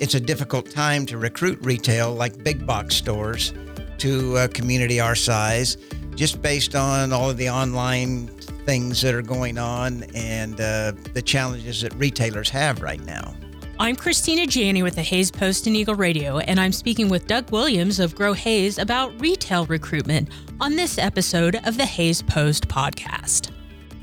[0.00, 3.52] it's a difficult time to recruit retail like big box stores
[3.98, 5.76] to a community our size,
[6.14, 8.28] just based on all of the online
[8.64, 13.34] things that are going on and uh, the challenges that retailers have right now.
[13.78, 17.50] I'm Cristina Janney with the Hays Post and Eagle Radio, and I'm speaking with Doug
[17.50, 20.30] Williams of Grow Hays about retail recruitment
[20.60, 23.50] on this episode of the Hays Post podcast.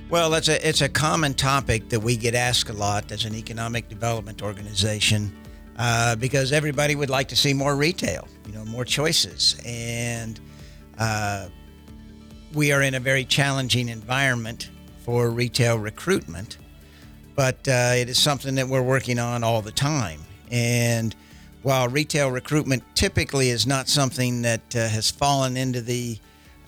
[0.09, 3.35] Well, it's a it's a common topic that we get asked a lot as an
[3.35, 5.31] economic development organization
[5.77, 10.39] uh, because everybody would like to see more retail, you know, more choices, and
[10.97, 11.47] uh,
[12.53, 14.69] we are in a very challenging environment
[15.03, 16.57] for retail recruitment,
[17.35, 20.19] but uh, it is something that we're working on all the time.
[20.51, 21.15] And
[21.61, 26.17] while retail recruitment typically is not something that uh, has fallen into the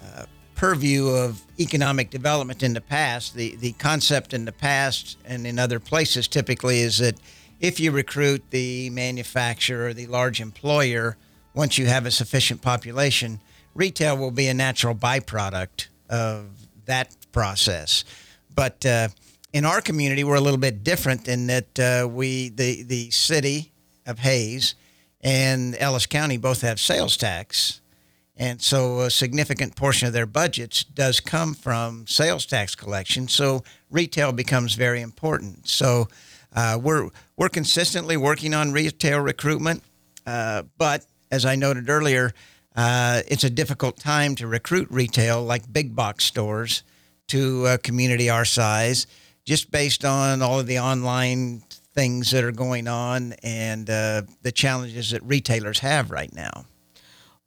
[0.04, 5.48] uh, purview of economic development in the past, the, the concept in the past and
[5.48, 7.16] in other places typically is that
[7.60, 11.18] if you recruit the manufacturer the large employer,
[11.54, 13.40] once you have a sufficient population,
[13.76, 16.46] retail will be a natural byproduct of
[16.86, 18.04] that process.
[18.56, 19.10] But uh,
[19.54, 23.72] in our community, we're a little bit different in that uh, we, the, the city
[24.06, 24.76] of Hays
[25.22, 27.82] and Ellis County both have sales tax.
[28.38, 33.28] And so a significant portion of their budgets does come from sales tax collection.
[33.28, 35.68] So retail becomes very important.
[35.68, 36.08] So
[36.56, 39.84] uh, we're, we're consistently working on retail recruitment.
[40.26, 42.32] Uh, but as I noted earlier,
[42.76, 46.84] uh, it's a difficult time to recruit retail like big box stores
[47.28, 49.08] to a community our size,
[49.46, 54.52] just based on all of the online things that are going on and uh, the
[54.52, 56.66] challenges that retailers have right now.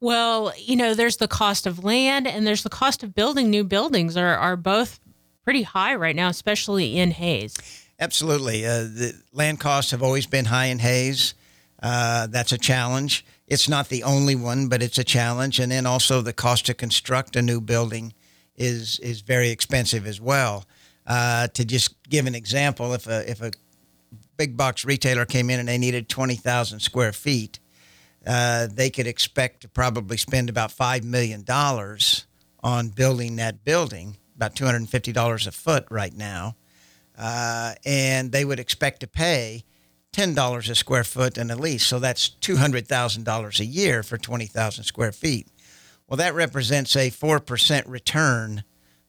[0.00, 3.62] Well, you know, there's the cost of land and there's the cost of building new
[3.62, 4.98] buildings are, are both
[5.44, 7.56] pretty high right now, especially in Hays.
[8.02, 8.66] Absolutely.
[8.66, 11.34] Uh, the land costs have always been high in Hays.
[11.80, 13.24] Uh, that's a challenge.
[13.46, 15.60] It's not the only one, but it's a challenge.
[15.60, 18.12] And then also the cost to construct a new building
[18.56, 20.64] is is very expensive as well.
[21.06, 23.52] Uh, to just give an example, if a if a
[24.36, 27.60] big box retailer came in and they needed twenty thousand square feet,
[28.26, 32.26] uh, they could expect to probably spend about five million dollars
[32.64, 36.56] on building that building, about two hundred and fifty dollars a foot right now,
[37.18, 39.64] uh, and they would expect to pay
[40.12, 41.86] $10 a square foot in a lease.
[41.86, 45.48] So that's $200,000 a year for 20,000 square feet.
[46.06, 48.64] Well, that represents a 4% return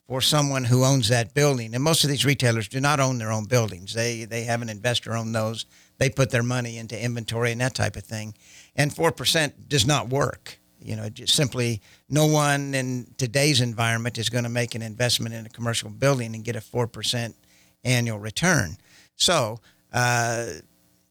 [0.07, 1.73] for someone who owns that building.
[1.73, 3.93] And most of these retailers do not own their own buildings.
[3.93, 5.65] They, they have an investor own those.
[5.97, 8.33] They put their money into inventory and that type of thing.
[8.75, 10.59] And 4% does not work.
[10.79, 15.33] You know, just simply no one in today's environment is going to make an investment
[15.33, 17.33] in a commercial building and get a 4%
[17.83, 18.77] annual return.
[19.15, 19.59] So,
[19.91, 20.47] uh,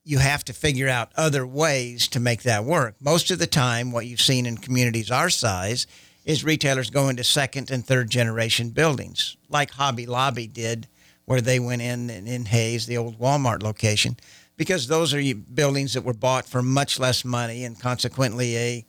[0.05, 2.97] you have to figure out other ways to make that work.
[3.01, 5.87] Most of the time, what you've seen in communities our size
[6.25, 10.89] is retailers go into second and third generation buildings, like Hobby Lobby did,
[11.25, 14.17] where they went in in Hays, the old Walmart location,
[14.57, 18.85] because those are buildings that were bought for much less money, and consequently, a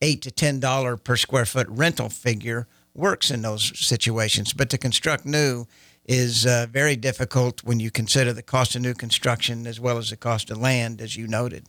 [0.00, 4.52] eight to ten dollar per square foot rental figure works in those situations.
[4.52, 5.66] But to construct new
[6.04, 10.10] is uh, very difficult when you consider the cost of new construction as well as
[10.10, 11.66] the cost of land, as you noted.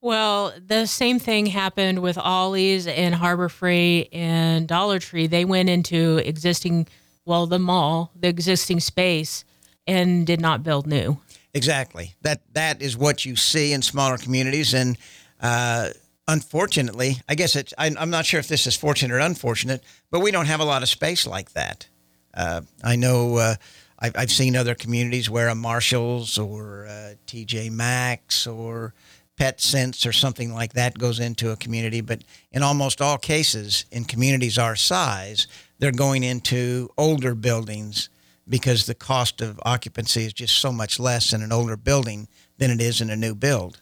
[0.00, 5.26] Well, the same thing happened with Ollie's and Harbor Freight and Dollar Tree.
[5.26, 6.86] They went into existing,
[7.24, 9.44] well, the mall, the existing space,
[9.86, 11.18] and did not build new.
[11.54, 12.14] Exactly.
[12.22, 14.98] That that is what you see in smaller communities, and
[15.40, 15.90] uh,
[16.28, 17.72] unfortunately, I guess it's.
[17.78, 20.64] I, I'm not sure if this is fortunate or unfortunate, but we don't have a
[20.64, 21.88] lot of space like that.
[22.36, 23.54] Uh, I know uh,
[23.98, 28.92] I've, I've, seen other communities where a Marshalls or a TJ Maxx or
[29.38, 34.04] PetSense or something like that goes into a community, but in almost all cases, in
[34.04, 35.46] communities our size,
[35.78, 38.08] they're going into older buildings
[38.48, 42.70] because the cost of occupancy is just so much less in an older building than
[42.70, 43.80] it is in a new build.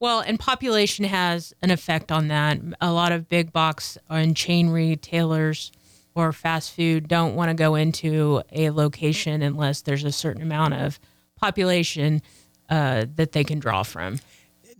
[0.00, 2.58] Well, and population has an effect on that.
[2.80, 5.70] A lot of big box and chain retailers
[6.14, 10.74] or fast food don't want to go into a location unless there's a certain amount
[10.74, 11.00] of
[11.36, 12.22] population
[12.70, 14.18] uh, that they can draw from.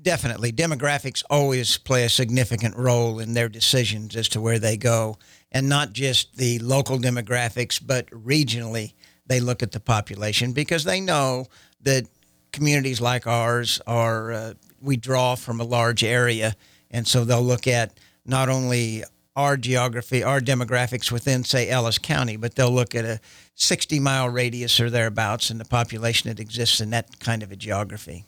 [0.01, 0.53] Definitely.
[0.53, 5.17] Demographics always play a significant role in their decisions as to where they go,
[5.51, 8.93] and not just the local demographics, but regionally.
[9.27, 11.47] They look at the population because they know
[11.81, 12.05] that
[12.53, 16.55] communities like ours are, uh, we draw from a large area.
[16.91, 19.05] And so they'll look at not only
[19.37, 23.21] our geography, our demographics within, say, Ellis County, but they'll look at a
[23.55, 27.57] 60 mile radius or thereabouts and the population that exists in that kind of a
[27.57, 28.25] geography.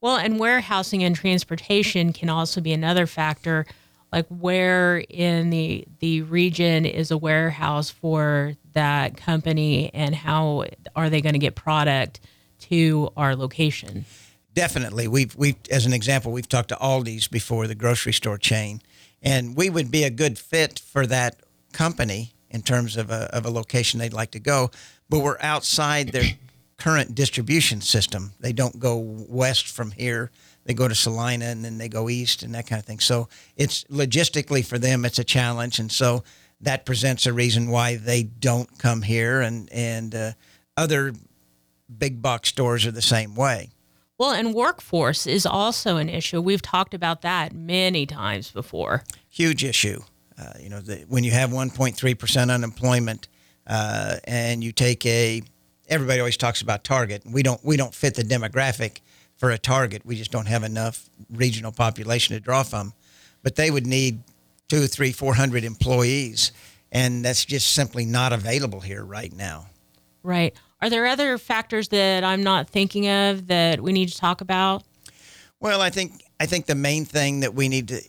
[0.00, 3.66] Well, and warehousing and transportation can also be another factor.
[4.12, 11.10] Like where in the the region is a warehouse for that company, and how are
[11.10, 12.20] they going to get product
[12.60, 14.04] to our location?
[14.52, 18.82] Definitely, we've we as an example, we've talked to Aldi's before, the grocery store chain,
[19.24, 21.40] and we would be a good fit for that
[21.72, 24.70] company in terms of a, of a location they'd like to go.
[25.08, 26.24] But we're outside their
[26.76, 28.32] current distribution system.
[28.38, 30.30] They don't go west from here.
[30.64, 33.00] They go to Salina and then they go east and that kind of thing.
[33.00, 35.78] So it's logistically for them, it's a challenge.
[35.78, 36.22] And so
[36.60, 39.40] that presents a reason why they don't come here.
[39.40, 40.32] And, and uh,
[40.76, 41.12] other
[41.98, 43.70] big box stores are the same way.
[44.24, 46.40] Well, and workforce is also an issue.
[46.40, 49.04] We've talked about that many times before.
[49.28, 50.00] Huge issue.
[50.38, 53.28] Uh, you know, the, when you have 1.3% unemployment
[53.66, 55.42] uh, and you take a
[55.90, 57.24] everybody always talks about Target.
[57.26, 59.00] We don't we don't fit the demographic
[59.36, 60.06] for a Target.
[60.06, 62.94] We just don't have enough regional population to draw from.
[63.42, 64.22] But they would need
[64.70, 66.50] two, three, four hundred employees,
[66.90, 69.66] and that's just simply not available here right now.
[70.22, 70.56] Right.
[70.84, 74.82] Are there other factors that I'm not thinking of that we need to talk about?
[75.58, 78.02] Well, I think I think the main thing that we need to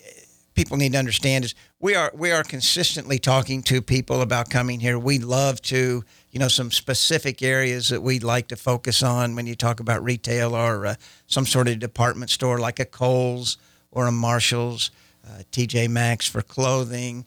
[0.55, 4.81] people need to understand is we are we are consistently talking to people about coming
[4.81, 4.99] here.
[4.99, 9.47] We love to, you know, some specific areas that we'd like to focus on when
[9.47, 10.95] you talk about retail or uh,
[11.27, 13.57] some sort of department store like a Kohl's
[13.89, 14.91] or a Marshalls,
[15.25, 17.25] uh, TJ Maxx for clothing,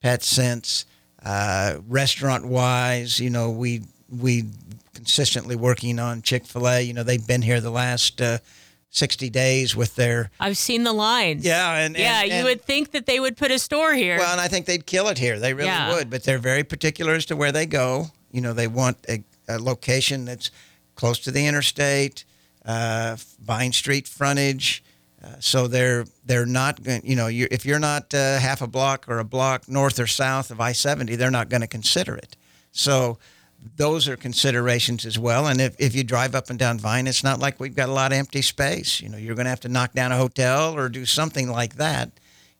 [0.00, 0.86] Pet Sense,
[1.22, 3.20] uh, restaurant wise.
[3.20, 4.44] You know, we we
[4.94, 6.80] consistently working on Chick Fil A.
[6.82, 8.38] You know, they've been here the last uh,
[8.90, 10.30] 60 days with their.
[10.40, 11.44] I've seen the lines.
[11.44, 14.18] Yeah, and, yeah, and, you would think that they would put a store here.
[14.18, 15.38] Well, and I think they'd kill it here.
[15.38, 15.94] They really Yeah.
[15.94, 18.10] would, but they're very particular as to where they go.
[18.32, 20.50] You know, they want a, a location that's
[20.94, 22.24] close to the interstate,
[22.64, 24.82] uh, Vine Street frontage.
[25.22, 27.00] Uh, so they're they're not going.
[27.04, 30.06] You know, you if you're not uh, half a block or a block north or
[30.06, 32.36] south of I-70, they're not going to consider it.
[32.70, 33.18] So
[33.76, 35.46] those are considerations as well.
[35.46, 37.92] And if, if you drive up and down Vine, it's not like we've got a
[37.92, 39.00] lot of empty space.
[39.00, 41.76] You know, you're going to have to knock down a hotel or do something like
[41.76, 42.10] that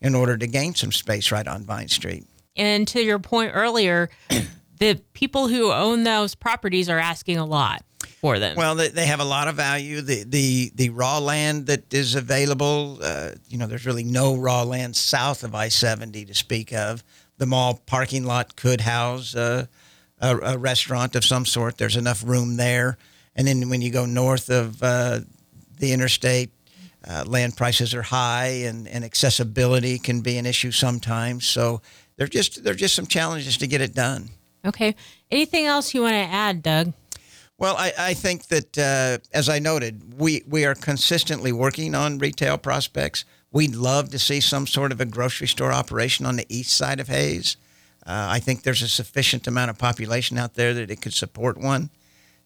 [0.00, 2.24] in order to gain some space right on Vine Street.
[2.56, 4.10] and to your point earlier,
[4.78, 7.84] the people who own those properties are asking a lot
[8.20, 8.56] for them.
[8.56, 10.00] Well, they, they have a lot of value.
[10.00, 14.62] The the the raw land that is available, uh, you know, there's really no raw
[14.62, 17.04] land south of I-70 to speak of.
[17.38, 19.66] The mall parking lot could house uh,
[20.20, 21.78] a, a restaurant of some sort.
[21.78, 22.98] There's enough room there.
[23.36, 25.20] And then when you go north of uh,
[25.78, 26.50] the interstate,
[27.08, 31.46] uh, land prices are high, and, and accessibility can be an issue sometimes.
[31.46, 31.80] So
[32.16, 34.30] there's just there's just some challenges to get it done.
[34.64, 34.96] okay.
[35.30, 36.92] Anything else you want to add, Doug?
[37.58, 42.18] Well, I, I think that, uh, as I noted, we, we are consistently working on
[42.18, 43.24] retail prospects.
[43.50, 47.00] We'd love to see some sort of a grocery store operation on the east side
[47.00, 47.56] of Hays.
[48.08, 51.58] Uh, I think there's a sufficient amount of population out there that it could support
[51.58, 51.90] one.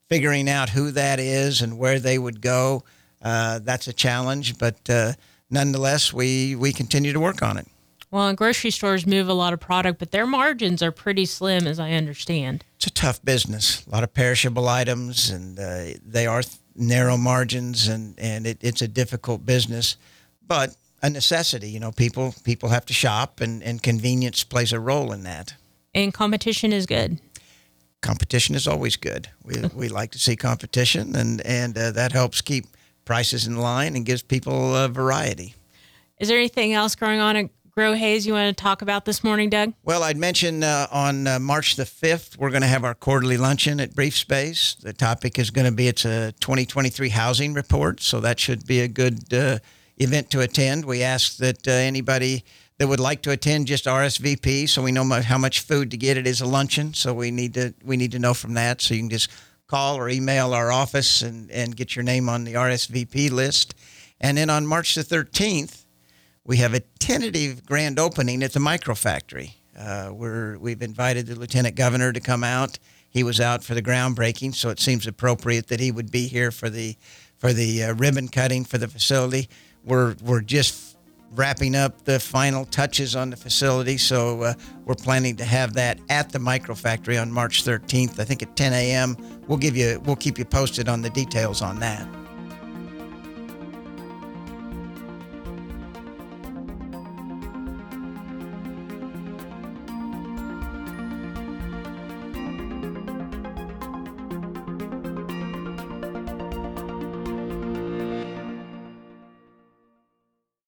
[0.08, 2.82] Figuring out who that is and where they would go,
[3.22, 4.58] uh, that's a challenge.
[4.58, 5.12] But uh,
[5.50, 7.68] nonetheless, we, we continue to work on it.
[8.10, 11.66] Well, and grocery stores move a lot of product, but their margins are pretty slim,
[11.68, 12.64] as I understand.
[12.76, 13.86] it's a tough business.
[13.86, 18.58] A lot of perishable items, and uh, they are th- narrow margins, and and it,
[18.60, 19.96] it's a difficult business,
[20.46, 21.70] but a necessity.
[21.70, 25.54] You know, people people have to shop, and and convenience plays a role in that.
[25.94, 27.18] And competition is good.
[28.00, 29.28] Competition is always good.
[29.44, 32.66] We we like to see competition, and and uh, that helps keep
[33.04, 35.54] prices in line and gives people uh, variety.
[36.18, 39.24] Is there anything else going on at Grow Hays you want to talk about this
[39.24, 39.72] morning, Doug?
[39.82, 43.38] Well, I'd mention uh, on uh, March the 5th, we're going to have our quarterly
[43.38, 44.74] luncheon at Brief Space.
[44.74, 48.80] The topic is going to be it's a 2023 housing report, so that should be
[48.80, 49.58] a good uh,
[50.02, 50.84] event to attend.
[50.84, 52.44] We ask that uh, anybody
[52.78, 56.16] that would like to attend just RSVP, so we know how much food to get.
[56.16, 58.80] It is a luncheon, so we need to we need to know from that.
[58.80, 59.30] So you can just
[59.66, 63.74] call or email our office and and get your name on the RSVP list.
[64.20, 65.84] And then on March the 13th,
[66.44, 69.56] we have a tentative grand opening at the micro factory.
[69.78, 72.78] Uh, we're, we've invited the lieutenant governor to come out.
[73.08, 76.50] He was out for the groundbreaking, so it seems appropriate that he would be here
[76.50, 76.96] for the
[77.36, 79.48] for the uh, ribbon cutting for the facility.
[79.84, 80.96] We're we're just
[81.34, 85.98] wrapping up the final touches on the facility, so uh, we're planning to have that
[86.10, 88.18] at the micro factory on March 13th.
[88.20, 89.16] I think at 10 a.m.
[89.48, 92.21] We'll give you we'll keep you posted on the details on that.